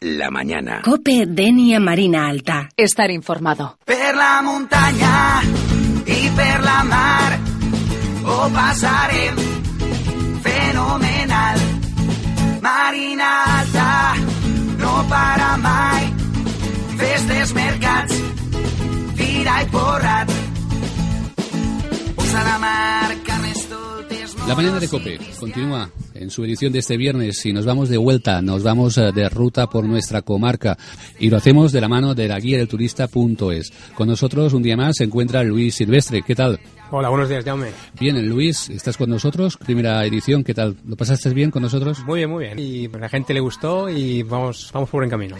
La 0.00 0.30
mañana. 0.30 0.80
Cope 0.82 1.26
Denia 1.26 1.78
Marina 1.78 2.26
Alta. 2.26 2.70
Estar 2.74 3.10
informado. 3.10 3.76
Per 3.84 4.14
la 4.16 4.40
muntanya 4.42 5.42
i 6.06 6.30
per 6.34 6.60
la 6.64 6.82
mar 6.84 7.38
ho 8.24 8.48
passarem 8.48 9.36
fenomenal. 10.40 11.60
Marina 12.62 13.60
Alta 13.60 14.14
no 14.78 15.04
para 15.06 15.56
mai. 15.58 16.14
Festes, 16.96 17.52
mercats, 17.52 18.14
fira 19.16 19.60
i 19.60 19.66
porrat. 19.66 20.32
Posa 22.16 22.42
la 22.42 22.58
mar, 22.58 23.16
carnestoltes... 23.26 24.36
La 24.48 24.54
mañana 24.54 24.80
de 24.80 24.88
Cope 24.88 25.18
continúa 25.38 25.90
en 26.20 26.30
su 26.30 26.44
edición 26.44 26.72
de 26.72 26.78
este 26.78 26.96
viernes 26.96 27.44
y 27.46 27.52
nos 27.52 27.64
vamos 27.64 27.88
de 27.88 27.96
vuelta, 27.96 28.42
nos 28.42 28.62
vamos 28.62 28.98
eh, 28.98 29.10
de 29.12 29.28
ruta 29.28 29.66
por 29.68 29.84
nuestra 29.84 30.22
comarca 30.22 30.76
y 31.18 31.30
lo 31.30 31.38
hacemos 31.38 31.72
de 31.72 31.80
la 31.80 31.88
mano 31.88 32.14
de 32.14 32.28
la 32.28 32.38
guía 32.38 32.58
del 32.58 32.68
turista.es. 32.68 33.72
Con 33.94 34.08
nosotros 34.08 34.52
un 34.52 34.62
día 34.62 34.76
más 34.76 34.96
se 34.96 35.04
encuentra 35.04 35.42
Luis 35.42 35.76
Silvestre. 35.76 36.22
¿Qué 36.22 36.34
tal? 36.34 36.60
Hola, 36.92 37.08
buenos 37.08 37.28
días, 37.28 37.44
Jaume. 37.44 37.68
Bien, 38.00 38.28
Luis, 38.28 38.68
estás 38.68 38.96
con 38.96 39.08
nosotros, 39.08 39.56
primera 39.56 40.04
edición, 40.04 40.42
¿qué 40.42 40.54
tal? 40.54 40.76
¿Lo 40.84 40.96
pasaste 40.96 41.30
bien 41.30 41.52
con 41.52 41.62
nosotros? 41.62 42.00
Muy 42.04 42.18
bien, 42.18 42.30
muy 42.30 42.46
bien. 42.46 42.58
Y 42.58 42.86
a 42.86 42.98
la 42.98 43.08
gente 43.08 43.32
le 43.32 43.38
gustó 43.38 43.88
y 43.88 44.24
vamos, 44.24 44.70
vamos 44.74 44.90
por 44.90 45.02
buen 45.02 45.08
camino. 45.08 45.36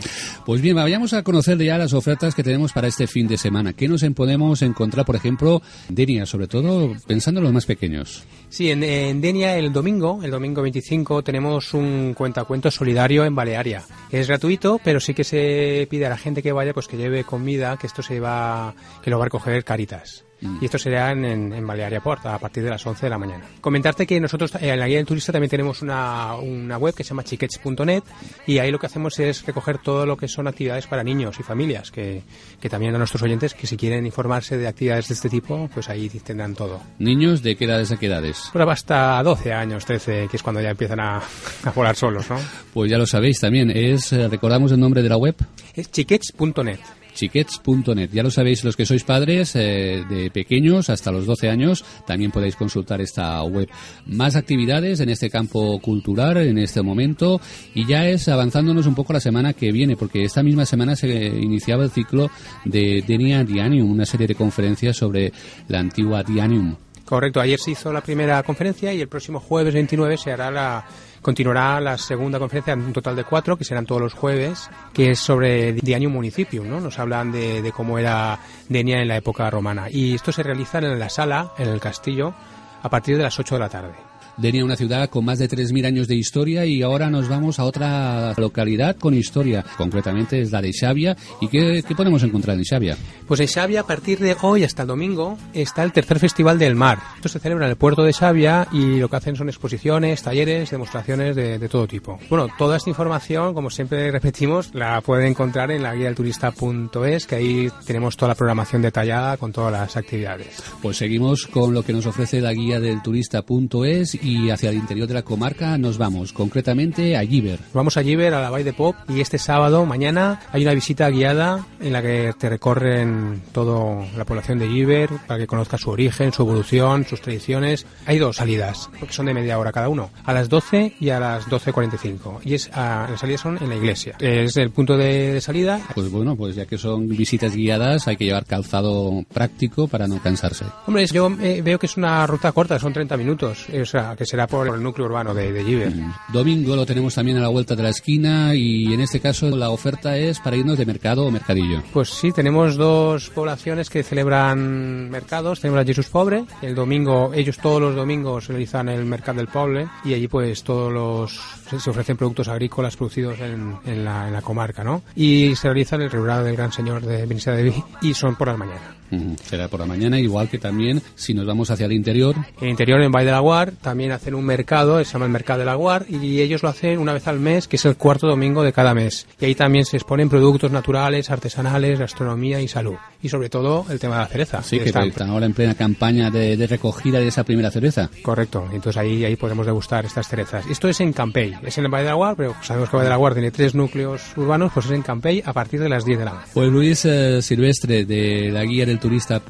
Pues 0.46 0.60
bien, 0.60 0.77
vayamos 0.77 1.12
a 1.12 1.24
conocer 1.24 1.58
ya 1.58 1.77
las 1.77 1.92
ofertas 1.92 2.36
que 2.36 2.44
tenemos 2.44 2.72
para 2.72 2.86
este 2.86 3.08
fin 3.08 3.27
de 3.27 3.36
semana. 3.36 3.72
¿Qué 3.72 3.88
nos 3.88 4.05
podemos 4.14 4.62
encontrar, 4.62 5.05
por 5.05 5.16
ejemplo, 5.16 5.60
Denia, 5.88 6.24
sobre 6.24 6.46
todo 6.46 6.94
pensando 7.08 7.40
en 7.40 7.44
los 7.44 7.52
más 7.52 7.66
pequeños? 7.66 8.22
Sí, 8.48 8.70
en, 8.70 8.84
en 8.84 9.20
Denia 9.20 9.56
el 9.58 9.72
domingo, 9.72 10.20
el 10.22 10.30
domingo 10.30 10.62
25, 10.70 11.22
tenemos 11.24 11.74
un 11.74 12.14
cuentacuento 12.14 12.70
solidario 12.70 13.24
en 13.24 13.34
Balearia. 13.34 13.82
Es 14.10 14.28
gratuito, 14.28 14.80
pero 14.84 15.00
sí 15.00 15.14
que 15.14 15.24
se 15.24 15.88
pide 15.90 16.06
a 16.06 16.10
la 16.10 16.16
gente 16.16 16.42
que 16.42 16.52
vaya 16.52 16.72
pues 16.72 16.86
que 16.86 16.96
lleve 16.96 17.24
comida, 17.24 17.77
que 17.77 17.88
esto 17.88 18.02
se 18.02 18.20
va, 18.20 18.74
que 19.02 19.10
lo 19.10 19.18
va 19.18 19.24
a 19.24 19.27
recoger 19.27 19.64
Caritas. 19.64 20.24
Y 20.60 20.64
esto 20.64 20.78
será 20.78 21.12
en, 21.12 21.24
en, 21.24 21.66
Balearia 21.66 22.00
Port 22.00 22.24
a 22.27 22.38
partir 22.38 22.62
de 22.64 22.70
las 22.70 22.84
11 22.86 23.06
de 23.06 23.10
la 23.10 23.19
mañana. 23.19 23.44
Comentarte 23.60 24.06
que 24.06 24.19
nosotros 24.20 24.55
eh, 24.55 24.70
en 24.70 24.80
la 24.80 24.86
guía 24.86 24.96
del 24.96 25.06
turista 25.06 25.33
también 25.33 25.50
tenemos 25.50 25.83
una, 25.83 26.34
una 26.36 26.78
web 26.78 26.94
que 26.94 27.05
se 27.05 27.10
llama 27.10 27.24
chiquets.net 27.24 28.02
y 28.46 28.58
ahí 28.58 28.70
lo 28.70 28.78
que 28.78 28.86
hacemos 28.86 29.18
es 29.18 29.44
recoger 29.44 29.78
todo 29.78 30.06
lo 30.06 30.16
que 30.16 30.28
son 30.28 30.46
actividades 30.46 30.86
para 30.86 31.05
niños 31.05 31.38
y 31.38 31.42
familias, 31.42 31.91
que, 31.91 32.22
que 32.61 32.68
también 32.68 32.94
a 32.94 32.98
nuestros 32.98 33.22
oyentes 33.22 33.55
que 33.55 33.66
si 33.66 33.77
quieren 33.77 34.06
informarse 34.06 34.56
de 34.56 34.66
actividades 34.66 35.08
de 35.08 35.14
este 35.14 35.28
tipo, 35.28 35.68
pues 35.72 35.88
ahí 35.88 36.08
tendrán 36.08 36.55
todo. 36.55 36.80
¿Niños 36.98 37.42
de 37.42 37.56
qué 37.56 37.66
edades 37.66 37.92
a 37.92 37.96
qué 37.98 38.06
edades? 38.06 38.50
Pues 38.52 38.68
hasta 38.68 39.22
12 39.22 39.52
años, 39.52 39.84
13, 39.84 40.28
que 40.30 40.36
es 40.36 40.42
cuando 40.42 40.61
ya 40.61 40.70
empiezan 40.70 41.00
a, 41.00 41.18
a 41.64 41.70
volar 41.74 41.96
solos, 41.96 42.28
¿no? 42.30 42.38
Pues 42.72 42.91
ya 42.91 42.98
lo 42.98 43.06
sabéis 43.06 43.41
también, 43.41 43.70
es, 43.70 44.12
eh, 44.12 44.28
recordamos 44.28 44.72
el 44.72 44.80
nombre 44.80 45.02
de 45.02 45.08
la 45.08 45.16
web. 45.16 45.36
Es 45.74 45.91
chiquets.net 45.91 46.99
chiquets.net. 47.20 48.10
Ya 48.12 48.22
lo 48.22 48.30
sabéis 48.30 48.64
los 48.64 48.76
que 48.76 48.86
sois 48.86 49.04
padres 49.04 49.54
eh, 49.54 50.04
de 50.08 50.30
pequeños 50.30 50.88
hasta 50.88 51.12
los 51.12 51.27
12 51.27 51.50
años, 51.50 51.84
también 52.06 52.30
podéis 52.30 52.56
consultar 52.56 53.00
esta 53.00 53.42
web. 53.42 53.68
Más 54.06 54.36
actividades 54.36 55.00
en 55.00 55.11
este 55.11 55.28
campo 55.28 55.78
cultural 55.80 56.39
en 56.39 56.58
este 56.58 56.80
momento 56.83 57.40
y 57.74 57.86
ya 57.86 58.08
es 58.08 58.28
avanzándonos 58.28 58.86
un 58.86 58.95
poco 58.95 59.12
la 59.12 59.20
semana 59.20 59.52
que 59.52 59.70
viene, 59.70 59.96
porque 59.96 60.24
esta 60.24 60.42
misma 60.42 60.64
semana 60.64 60.96
se 60.96 61.08
iniciaba 61.27 61.84
el 61.84 61.90
ciclo 61.90 62.30
de 62.64 63.05
Denia 63.06 63.45
Dianium, 63.45 63.90
una 63.90 64.06
serie 64.06 64.27
de 64.27 64.34
conferencias 64.34 64.96
sobre 64.96 65.33
la 65.68 65.80
antigua 65.80 66.22
Dianium. 66.22 66.77
Correcto, 67.05 67.40
ayer 67.40 67.58
se 67.58 67.72
hizo 67.72 67.92
la 67.92 68.00
primera 68.02 68.42
conferencia 68.45 68.95
y 68.95 69.00
el 69.00 69.08
próximo 69.08 69.40
jueves 69.40 69.74
29 69.74 70.16
se 70.16 70.33
hará 70.33 70.50
la 70.50 70.86
continuará 71.23 71.81
la 71.81 71.98
segunda 71.98 72.39
conferencia, 72.39 72.75
un 72.75 72.92
total 72.92 73.17
de 73.17 73.25
cuatro, 73.25 73.57
que 73.57 73.64
serán 73.64 73.86
todos 73.86 74.01
los 74.01 74.14
jueves, 74.14 74.70
que 74.92 75.11
es 75.11 75.19
sobre 75.19 75.73
Dianium 75.73 76.13
Municipio, 76.13 76.64
¿no? 76.64 76.81
Nos 76.81 76.98
hablan 76.98 77.33
de, 77.33 77.63
de 77.63 77.73
cómo 77.73 77.98
era 77.98 78.39
Denia 78.69 79.01
en 79.01 79.08
la 79.08 79.17
época 79.17 79.48
romana. 79.51 79.89
Y 79.91 80.14
esto 80.14 80.33
se 80.33 80.42
realiza 80.42 80.79
en 80.79 80.98
la 80.98 81.08
sala, 81.08 81.53
en 81.58 81.69
el 81.69 81.81
castillo, 81.81 82.35
a 82.83 82.89
partir 82.89 83.17
de 83.17 83.23
las 83.23 83.39
8 83.39 83.55
de 83.55 83.61
la 83.61 83.69
tarde. 83.69 84.09
Denia, 84.40 84.64
una 84.64 84.77
ciudad 84.77 85.11
con 85.11 85.24
más 85.27 85.39
de 85.39 85.48
3.000 85.48 85.86
años 85.86 86.08
de 86.08 86.14
historia 86.14 86.64
y 86.64 86.80
ahora 86.83 87.11
nos 87.11 87.28
vamos 87.28 87.58
a 87.58 87.64
otra 87.64 88.33
localidad 88.39 88.96
con 88.96 89.12
historia, 89.12 89.64
concretamente 89.77 90.40
es 90.40 90.51
la 90.51 90.62
de 90.62 90.73
Xavia. 90.73 91.14
¿Y 91.42 91.48
qué, 91.48 91.84
qué 91.86 91.95
podemos 91.95 92.23
encontrar 92.23 92.56
en 92.56 92.64
Xavia? 92.64 92.96
Pues 93.28 93.40
en 93.40 93.48
Xavia, 93.48 93.80
a 93.80 93.86
partir 93.86 94.18
de 94.18 94.34
hoy 94.40 94.64
hasta 94.64 94.83
el 94.83 94.89
domingo, 94.89 95.36
está 95.52 95.83
el 95.83 95.92
tercer 95.92 96.18
Festival 96.18 96.58
del 96.58 96.74
Mar. 96.74 96.98
Esto 97.17 97.28
se 97.28 97.39
celebra 97.39 97.67
en 97.67 97.73
el 97.73 97.77
puerto 97.77 98.02
de 98.02 98.14
Xavia 98.14 98.67
y 98.73 98.98
lo 98.98 99.11
que 99.11 99.17
hacen 99.17 99.36
son 99.36 99.51
exposiciones, 99.51 100.23
talleres, 100.23 100.70
demostraciones 100.70 101.36
de, 101.36 101.58
de 101.58 101.68
todo 101.68 101.86
tipo. 101.86 102.18
Bueno, 102.30 102.48
toda 102.57 102.78
esta 102.78 102.89
información, 102.89 103.52
como 103.52 103.68
siempre 103.68 104.11
repetimos, 104.11 104.74
la 104.74 105.02
pueden 105.02 105.27
encontrar 105.27 105.70
en 105.70 105.83
la 105.83 105.95
guía 105.95 106.07
del 106.07 106.14
turista.es, 106.14 107.27
que 107.27 107.34
ahí 107.34 107.70
tenemos 107.84 108.17
toda 108.17 108.30
la 108.30 108.34
programación 108.34 108.80
detallada 108.80 109.36
con 109.36 109.52
todas 109.52 109.72
las 109.72 109.96
actividades. 109.98 110.62
Pues 110.80 110.96
seguimos 110.96 111.46
con 111.46 111.74
lo 111.74 111.83
que 111.83 111.92
nos 111.92 112.07
ofrece 112.07 112.40
la 112.40 112.55
guía 112.55 112.80
del 112.80 113.02
turista.es 113.02 114.14
y 114.22 114.30
hacia 114.51 114.70
el 114.70 114.77
interior 114.77 115.08
de 115.08 115.14
la 115.14 115.23
comarca 115.23 115.77
nos 115.79 115.98
vamos, 115.98 116.33
concretamente 116.33 117.17
a 117.17 117.24
Giver. 117.24 117.58
Vamos 117.73 117.96
a 117.96 118.02
Giver, 118.02 118.35
a 118.35 118.41
la 118.41 118.51
Valle 118.51 118.64
de 118.64 118.73
Pop, 118.73 118.96
y 119.08 119.20
este 119.20 119.39
sábado, 119.39 119.86
mañana, 119.86 120.41
hay 120.52 120.63
una 120.63 120.74
visita 120.74 121.08
guiada 121.11 121.67
en 121.80 121.92
la 121.92 122.02
que 122.02 122.33
te 122.39 122.48
recorren 122.48 123.42
toda 123.52 124.07
la 124.17 124.24
población 124.24 124.58
de 124.58 124.69
Giver 124.69 125.11
para 125.27 125.39
que 125.39 125.46
conozcas 125.46 125.80
su 125.80 125.90
origen, 125.90 126.33
su 126.33 126.42
evolución, 126.42 127.05
sus 127.05 127.20
tradiciones. 127.20 127.86
Hay 128.06 128.19
dos 128.19 128.37
salidas, 128.37 128.90
porque 128.99 129.14
son 129.14 129.26
de 129.26 129.35
media 129.35 129.58
hora 129.58 129.73
cada 129.73 129.88
uno, 129.88 130.11
a 130.25 130.32
las 130.32 130.49
12 130.49 130.94
y 131.00 131.11
a 131.11 131.20
las 131.20 131.46
12.45. 131.46 132.40
Y 132.44 132.55
es, 132.55 132.70
a, 132.73 133.08
las 133.11 133.20
salidas 133.20 133.40
son 133.40 133.58
en 133.61 133.69
la 133.69 133.76
iglesia. 133.76 134.17
Es 134.20 134.56
el 134.56 134.70
punto 134.70 134.96
de, 134.96 135.35
de 135.35 135.40
salida. 135.40 135.81
Pues 135.94 136.11
bueno, 136.11 136.37
pues 136.37 136.55
ya 136.55 136.67
que 136.67 136.79
son 136.79 137.08
visitas 137.08 137.55
guiadas, 137.55 138.06
hay 138.08 138.17
que 138.17 138.25
llevar 138.25 138.44
calzado 138.44 139.25
práctico 139.32 139.88
para 139.88 140.06
no 140.06 140.20
cansarse. 140.20 140.64
Hombre, 140.87 141.06
yo 141.06 141.31
eh, 141.40 141.62
veo 141.62 141.79
que 141.79 141.87
es 141.87 141.96
una 141.96 142.26
ruta 142.26 142.52
corta, 142.52 142.79
son 142.79 142.93
30 142.93 143.17
minutos, 143.17 143.67
o 143.69 143.85
sea, 143.85 144.14
que 144.20 144.26
será 144.26 144.47
por 144.47 144.69
el 144.69 144.82
núcleo 144.82 145.06
urbano 145.06 145.32
de, 145.32 145.50
de 145.50 145.64
Giver. 145.64 145.94
Domingo 146.29 146.76
lo 146.76 146.85
tenemos 146.85 147.14
también 147.14 147.38
a 147.38 147.41
la 147.41 147.49
vuelta 147.49 147.75
de 147.75 147.82
la 147.82 147.88
esquina 147.88 148.55
y 148.55 148.93
en 148.93 149.00
este 149.00 149.19
caso 149.19 149.49
la 149.49 149.70
oferta 149.70 150.19
es 150.19 150.38
para 150.41 150.56
irnos 150.56 150.76
de 150.76 150.85
mercado 150.85 151.25
o 151.25 151.31
mercadillo. 151.31 151.82
Pues 151.91 152.11
sí, 152.11 152.31
tenemos 152.31 152.76
dos 152.76 153.31
poblaciones 153.31 153.88
que 153.88 154.03
celebran 154.03 155.08
mercados. 155.08 155.61
Tenemos 155.61 155.81
a 155.81 155.87
Jesús 155.87 156.11
Pobre, 156.11 156.44
el 156.61 156.75
domingo, 156.75 157.32
ellos 157.32 157.56
todos 157.56 157.81
los 157.81 157.97
domingos 157.97 158.49
realizan 158.49 158.91
el 158.91 159.06
mercado 159.06 159.38
del 159.38 159.49
Poble 159.49 159.88
y 160.05 160.12
allí 160.12 160.29
pues 160.29 160.62
todos 160.64 160.93
los 160.93 161.41
se 161.79 161.88
ofrecen 161.88 162.19
productos 162.19 162.49
agrícolas 162.49 162.97
producidos 162.97 163.41
en, 163.41 163.76
en, 163.87 164.05
la, 164.05 164.26
en 164.26 164.35
la, 164.35 164.43
comarca, 164.43 164.85
¿no? 164.85 165.02
Y 165.17 165.56
se 165.56 165.69
realiza 165.69 165.97
el 165.97 166.11
rebrado 166.11 166.44
del 166.44 166.56
Gran 166.56 166.73
Señor 166.73 167.06
de 167.06 167.25
Benissa 167.25 167.52
de 167.52 167.62
Vi 167.62 167.85
y 168.02 168.12
son 168.12 168.37
por 168.37 168.49
la 168.49 168.56
mañana. 168.58 168.97
Mm, 169.11 169.35
será 169.43 169.69
por 169.69 169.81
la 169.81 169.87
mañana, 169.87 170.19
igual 170.19 170.49
que 170.49 170.58
también 170.58 171.02
si 171.14 171.35
nos 171.35 171.47
vamos 171.47 171.70
hacia 171.70 171.87
el 171.87 171.93
interior. 171.93 172.37
El 172.61 172.69
interior, 172.69 173.00
en 173.02 173.11
Valle 173.11 173.26
de 173.26 173.32
la 173.32 173.41
Guar, 173.41 173.73
también 173.73 174.00
hacen 174.08 174.34
un 174.34 174.44
mercado, 174.44 175.02
se 175.05 175.12
llama 175.12 175.26
el 175.26 175.31
Mercado 175.31 175.61
de 175.61 175.66
la 175.66 175.75
Guar, 175.75 176.06
y 176.08 176.40
ellos 176.40 176.62
lo 176.62 176.69
hacen 176.69 176.99
una 176.99 177.12
vez 177.12 177.28
al 177.28 177.38
mes, 177.38 177.69
que 177.69 177.76
es 177.76 177.84
el 177.84 177.96
cuarto 177.96 178.26
domingo 178.26 178.62
de 178.62 178.72
cada 178.72 178.94
mes. 178.94 179.26
Y 179.40 179.44
ahí 179.44 179.55
también 179.55 179.84
se 179.84 179.96
exponen 179.96 180.28
productos 180.28 180.70
naturales, 180.70 181.30
artesanales, 181.30 181.98
gastronomía 181.98 182.60
y 182.60 182.69
salud. 182.69 182.96
Y 183.22 183.28
sobre 183.28 183.50
todo 183.50 183.84
el 183.90 183.98
tema 183.98 184.14
de 184.14 184.20
la 184.22 184.26
cereza. 184.26 184.62
Sí, 184.62 184.78
que, 184.78 184.90
que 184.90 185.08
están 185.08 185.28
ahora 185.30 185.46
en 185.46 185.52
plena 185.52 185.75
campaña 185.75 186.30
de, 186.30 186.56
de, 186.56 186.66
recogida 186.66 187.20
de 187.20 187.28
esa 187.28 187.44
primera 187.44 187.70
cereza. 187.70 188.08
Correcto, 188.22 188.64
entonces 188.72 188.96
ahí, 188.96 189.25
ahí 189.25 189.36
podemos 189.36 189.66
degustar 189.66 190.06
estas 190.06 190.26
cerezas. 190.26 190.64
Esto 190.70 190.88
es 190.88 191.00
en 191.00 191.12
Campey, 191.12 191.54
es 191.62 191.76
en 191.76 191.84
el 191.84 191.90
Valle 191.90 192.04
de 192.04 192.10
la 192.10 192.14
Guar, 192.14 192.36
pero 192.36 192.54
sabemos 192.62 192.88
que 192.88 192.96
Valle 192.96 193.04
de 193.04 193.10
la 193.10 193.16
Guar 193.16 193.34
tiene 193.34 193.50
tres 193.50 193.75
núcleos 193.75 194.22
urbanos, 194.36 194.72
pues 194.72 194.86
es 194.86 194.92
en 194.92 195.02
Campey 195.02 195.42
a 195.44 195.52
partir 195.52 195.80
de 195.80 195.88
las 195.88 196.04
10 196.06 196.19
de 196.19 196.25
la 196.25 196.30
mañana. 196.32 196.50
Pues 196.54 196.70
Luis 196.70 197.04
eh, 197.04 197.42
Silvestre 197.42 198.06
de 198.06 198.50
la 198.50 198.64
guía 198.64 198.86
del 198.86 198.98
turista 198.98 199.42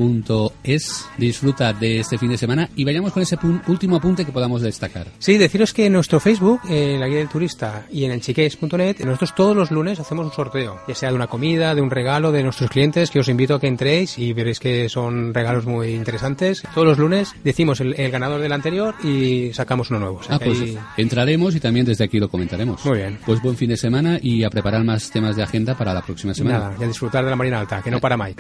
es 0.65 1.07
disfruta 1.19 1.73
de 1.73 2.01
este 2.01 2.17
fin 2.19 2.31
de 2.31 2.39
semana 2.39 2.69
y 2.75 2.85
vayamos 2.85 3.13
con 3.13 3.23
ese 3.23 3.37
último 3.67 3.97
apunte 3.97 4.25
que 4.25 4.33
podamos 4.41 4.63
destacar. 4.63 5.07
Sí, 5.19 5.37
deciros 5.37 5.75
que 5.75 5.85
en 5.87 5.93
nuestro 5.93 6.19
Facebook, 6.19 6.61
en 6.69 6.99
la 6.99 7.07
guía 7.09 7.19
del 7.19 7.29
turista 7.29 7.85
y 7.93 8.05
en 8.05 8.11
el 8.13 8.23
chiques.net, 8.23 9.01
nosotros 9.05 9.35
todos 9.35 9.55
los 9.55 9.71
lunes 9.71 10.01
hacemos 10.01 10.25
un 10.25 10.33
sorteo, 10.33 10.81
ya 10.89 10.95
sea 10.95 11.11
de 11.11 11.15
una 11.15 11.27
comida, 11.27 11.75
de 11.75 11.83
un 11.83 11.91
regalo 11.91 12.33
de 12.33 12.43
nuestros 12.43 12.71
clientes, 12.71 13.11
que 13.11 13.19
os 13.21 13.29
invito 13.29 13.55
a 13.57 13.61
que 13.61 13.67
entréis 13.67 14.19
y 14.19 14.33
veréis 14.33 14.59
que 14.59 14.89
son 14.89 15.35
regalos 15.35 15.67
muy 15.67 15.91
interesantes. 15.91 16.63
Todos 16.75 16.87
los 16.87 16.99
lunes 16.99 17.35
decimos 17.45 17.81
el, 17.81 17.95
el 18.01 18.11
ganador 18.11 18.41
del 18.41 18.53
anterior 18.53 18.95
y 19.05 19.53
sacamos 19.53 19.91
uno 19.91 20.01
nuevo. 20.01 20.17
O 20.21 20.23
sea 20.23 20.37
Ah, 20.37 20.41
pues 20.43 20.59
ahí- 20.59 20.79
entraremos 20.97 21.55
y 21.55 21.61
también 21.61 21.85
desde 21.85 22.05
aquí 22.05 22.19
lo 22.19 22.31
comentaremos. 22.31 22.83
Muy 22.87 22.97
bien. 22.99 23.19
Pues 23.27 23.43
buen 23.43 23.57
fin 23.57 23.69
de 23.69 23.77
semana 23.77 24.19
y 24.23 24.43
a 24.45 24.49
preparar 24.49 24.83
más 24.85 25.11
temas 25.11 25.37
de 25.37 25.43
agenda 25.43 25.77
para 25.77 25.93
la 25.93 26.01
próxima 26.01 26.33
semana. 26.33 26.59
Nada, 26.61 26.77
y 26.81 26.85
a 26.85 26.87
disfrutar 26.87 27.25
de 27.25 27.31
la 27.31 27.37
Marina 27.37 27.61
Alta, 27.61 27.83
que 27.83 27.91
no 27.91 28.01
para 28.01 28.17
mai. 28.17 28.35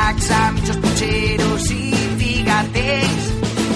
De 0.00 0.06
daxa, 0.06 0.52
mitjos 0.52 0.76
punxeros 0.76 1.70
i. 1.70 1.90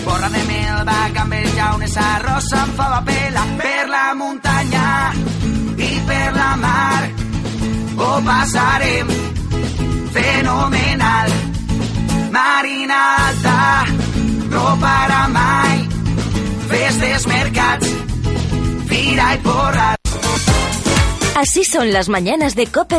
Borra 0.04 0.28
de 0.28 0.42
melva, 0.44 0.96
gambel, 1.14 1.48
llaunes, 1.56 1.96
arròs 1.96 2.52
amb 2.60 2.76
fava 2.76 3.00
pela 3.04 3.44
per 3.58 3.84
la 3.88 4.14
muntanya 4.14 5.12
i 5.76 5.90
per 6.08 6.30
la 6.36 6.50
mar. 6.56 7.02
Ho 7.98 8.10
passarem 8.28 9.08
fenomenal. 10.16 11.28
Marina 12.36 13.00
Alta, 13.26 13.84
no 14.52 14.76
para 14.80 15.28
mai. 15.28 15.88
Festes, 16.68 17.26
mercats, 17.26 17.92
fira 18.88 19.34
i 19.34 19.38
porrat. 19.38 19.98
Así 21.36 21.64
son 21.64 21.92
las 21.92 22.08
mañanas 22.08 22.54
de 22.54 22.66
Cope 22.66 22.98